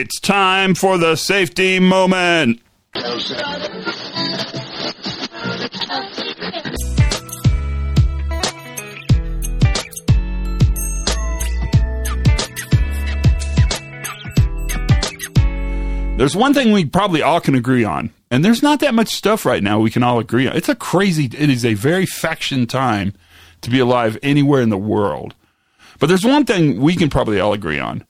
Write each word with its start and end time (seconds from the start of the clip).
It's 0.00 0.20
time 0.20 0.76
for 0.76 0.96
the 0.96 1.16
safety 1.16 1.80
moment. 1.80 2.60
There's 16.16 16.36
one 16.36 16.54
thing 16.54 16.70
we 16.70 16.84
probably 16.84 17.22
all 17.22 17.40
can 17.40 17.56
agree 17.56 17.82
on, 17.82 18.10
and 18.30 18.44
there's 18.44 18.62
not 18.62 18.78
that 18.78 18.94
much 18.94 19.08
stuff 19.08 19.44
right 19.44 19.64
now 19.64 19.80
we 19.80 19.90
can 19.90 20.04
all 20.04 20.20
agree 20.20 20.46
on. 20.46 20.54
It's 20.54 20.68
a 20.68 20.76
crazy, 20.76 21.24
it 21.24 21.50
is 21.50 21.64
a 21.64 21.74
very 21.74 22.06
faction 22.06 22.68
time 22.68 23.14
to 23.62 23.68
be 23.68 23.80
alive 23.80 24.16
anywhere 24.22 24.62
in 24.62 24.68
the 24.68 24.78
world. 24.78 25.34
But 25.98 26.06
there's 26.06 26.24
one 26.24 26.44
thing 26.44 26.80
we 26.80 26.94
can 26.94 27.10
probably 27.10 27.40
all 27.40 27.52
agree 27.52 27.80
on, 27.80 28.04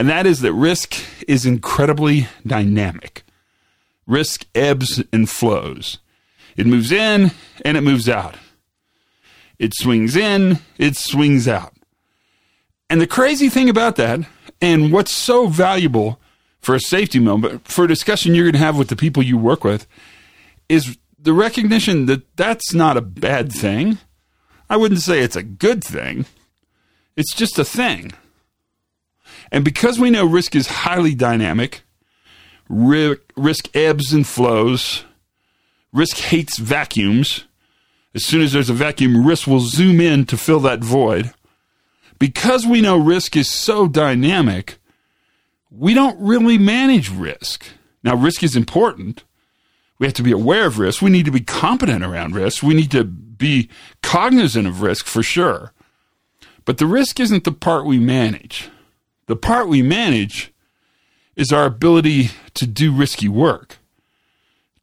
and 0.00 0.08
that 0.08 0.24
is 0.24 0.40
that 0.40 0.54
risk 0.54 0.96
is 1.28 1.44
incredibly 1.44 2.26
dynamic. 2.46 3.22
Risk 4.06 4.46
ebbs 4.54 5.04
and 5.12 5.28
flows. 5.28 5.98
It 6.56 6.66
moves 6.66 6.90
in 6.90 7.32
and 7.66 7.76
it 7.76 7.82
moves 7.82 8.08
out. 8.08 8.36
It 9.58 9.74
swings 9.74 10.16
in, 10.16 10.60
it 10.78 10.96
swings 10.96 11.46
out. 11.46 11.74
And 12.88 12.98
the 12.98 13.06
crazy 13.06 13.50
thing 13.50 13.68
about 13.68 13.96
that, 13.96 14.20
and 14.62 14.90
what's 14.90 15.14
so 15.14 15.48
valuable 15.48 16.18
for 16.60 16.74
a 16.74 16.80
safety 16.80 17.18
moment, 17.18 17.68
for 17.68 17.84
a 17.84 17.88
discussion 17.88 18.34
you're 18.34 18.46
going 18.46 18.54
to 18.54 18.58
have 18.58 18.78
with 18.78 18.88
the 18.88 18.96
people 18.96 19.22
you 19.22 19.36
work 19.36 19.64
with, 19.64 19.86
is 20.70 20.96
the 21.18 21.34
recognition 21.34 22.06
that 22.06 22.38
that's 22.38 22.72
not 22.72 22.96
a 22.96 23.02
bad 23.02 23.52
thing. 23.52 23.98
I 24.70 24.78
wouldn't 24.78 25.02
say 25.02 25.20
it's 25.20 25.36
a 25.36 25.42
good 25.42 25.84
thing. 25.84 26.24
It's 27.16 27.34
just 27.34 27.58
a 27.58 27.66
thing. 27.66 28.12
And 29.50 29.64
because 29.64 29.98
we 29.98 30.10
know 30.10 30.24
risk 30.24 30.54
is 30.54 30.66
highly 30.68 31.14
dynamic, 31.14 31.82
risk 32.68 33.68
ebbs 33.74 34.12
and 34.12 34.26
flows, 34.26 35.04
risk 35.92 36.16
hates 36.18 36.58
vacuums. 36.58 37.44
As 38.14 38.24
soon 38.24 38.42
as 38.42 38.52
there's 38.52 38.70
a 38.70 38.74
vacuum, 38.74 39.26
risk 39.26 39.46
will 39.46 39.60
zoom 39.60 40.00
in 40.00 40.24
to 40.26 40.36
fill 40.36 40.60
that 40.60 40.80
void. 40.80 41.32
Because 42.18 42.66
we 42.66 42.80
know 42.80 42.96
risk 42.96 43.36
is 43.36 43.50
so 43.50 43.88
dynamic, 43.88 44.78
we 45.70 45.94
don't 45.94 46.20
really 46.20 46.58
manage 46.58 47.08
risk. 47.10 47.64
Now, 48.02 48.16
risk 48.16 48.42
is 48.42 48.56
important. 48.56 49.24
We 49.98 50.06
have 50.06 50.14
to 50.14 50.22
be 50.22 50.32
aware 50.32 50.66
of 50.66 50.78
risk. 50.78 51.02
We 51.02 51.10
need 51.10 51.26
to 51.26 51.30
be 51.30 51.40
competent 51.40 52.02
around 52.02 52.34
risk. 52.34 52.62
We 52.62 52.74
need 52.74 52.90
to 52.92 53.04
be 53.04 53.68
cognizant 54.02 54.66
of 54.66 54.82
risk 54.82 55.06
for 55.06 55.22
sure. 55.22 55.72
But 56.64 56.78
the 56.78 56.86
risk 56.86 57.20
isn't 57.20 57.44
the 57.44 57.52
part 57.52 57.84
we 57.84 57.98
manage. 57.98 58.70
The 59.30 59.36
part 59.36 59.68
we 59.68 59.80
manage 59.80 60.52
is 61.36 61.52
our 61.52 61.64
ability 61.64 62.30
to 62.54 62.66
do 62.66 62.92
risky 62.92 63.28
work, 63.28 63.76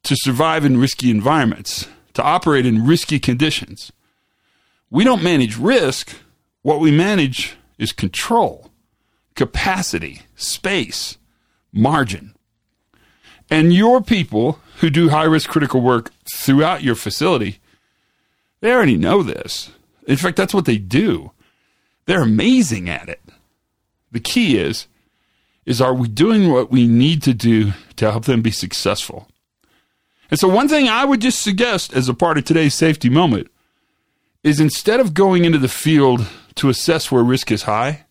to 0.04 0.16
survive 0.16 0.64
in 0.64 0.80
risky 0.80 1.10
environments, 1.10 1.86
to 2.14 2.22
operate 2.22 2.64
in 2.64 2.86
risky 2.86 3.18
conditions. 3.18 3.92
We 4.88 5.04
don't 5.04 5.22
manage 5.22 5.58
risk. 5.58 6.16
What 6.62 6.80
we 6.80 6.90
manage 6.90 7.58
is 7.76 7.92
control 7.92 8.70
capacity, 9.34 10.22
space, 10.34 11.18
margin. 11.70 12.34
And 13.50 13.74
your 13.74 14.00
people 14.00 14.60
who 14.78 14.88
do 14.88 15.10
high 15.10 15.24
risk 15.24 15.50
critical 15.50 15.82
work 15.82 16.10
throughout 16.34 16.82
your 16.82 16.94
facility, 16.94 17.58
they 18.62 18.72
already 18.72 18.96
know 18.96 19.22
this. 19.22 19.68
In 20.06 20.16
fact, 20.16 20.38
that's 20.38 20.54
what 20.54 20.64
they 20.64 20.78
do. 20.78 21.32
They're 22.06 22.22
amazing 22.22 22.88
at 22.88 23.10
it. 23.10 23.20
The 24.12 24.20
key 24.20 24.58
is 24.58 24.86
is 25.66 25.80
are 25.80 25.94
we 25.94 26.08
doing 26.08 26.50
what 26.50 26.70
we 26.70 26.86
need 26.86 27.22
to 27.22 27.34
do 27.34 27.72
to 27.96 28.10
help 28.10 28.24
them 28.24 28.40
be 28.40 28.50
successful? 28.50 29.28
And 30.30 30.40
so 30.40 30.48
one 30.48 30.68
thing 30.68 30.88
I 30.88 31.04
would 31.04 31.20
just 31.20 31.42
suggest 31.42 31.92
as 31.92 32.08
a 32.08 32.14
part 32.14 32.38
of 32.38 32.44
today's 32.44 32.74
safety 32.74 33.10
moment 33.10 33.48
is 34.42 34.60
instead 34.60 35.00
of 35.00 35.14
going 35.14 35.44
into 35.44 35.58
the 35.58 35.68
field 35.68 36.26
to 36.54 36.68
assess 36.68 37.10
where 37.10 37.22
risk 37.22 37.50
is 37.50 37.64
high, 37.64 38.06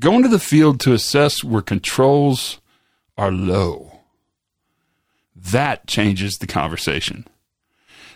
Go 0.00 0.14
into 0.14 0.28
the 0.28 0.38
field 0.38 0.80
to 0.80 0.94
assess 0.94 1.44
where 1.44 1.60
controls 1.60 2.58
are 3.18 3.30
low. 3.30 4.00
That 5.36 5.86
changes 5.86 6.36
the 6.36 6.46
conversation. 6.46 7.26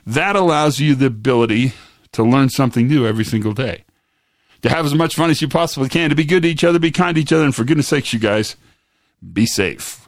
That 0.06 0.34
allows 0.34 0.80
you 0.80 0.94
the 0.94 1.06
ability 1.06 1.74
to 2.12 2.22
learn 2.22 2.48
something 2.48 2.86
new 2.86 3.06
every 3.06 3.24
single 3.24 3.52
day. 3.52 3.83
To 4.64 4.70
have 4.70 4.86
as 4.86 4.94
much 4.94 5.14
fun 5.14 5.28
as 5.28 5.42
you 5.42 5.48
possibly 5.48 5.90
can, 5.90 6.08
to 6.08 6.16
be 6.16 6.24
good 6.24 6.42
to 6.42 6.48
each 6.48 6.64
other, 6.64 6.78
be 6.78 6.90
kind 6.90 7.16
to 7.16 7.20
each 7.20 7.34
other, 7.34 7.44
and 7.44 7.54
for 7.54 7.64
goodness 7.64 7.88
sakes, 7.88 8.14
you 8.14 8.18
guys, 8.18 8.56
be 9.30 9.44
safe. 9.44 10.03